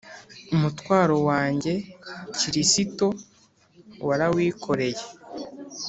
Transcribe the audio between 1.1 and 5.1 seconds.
wanjye kirisito warawikoreye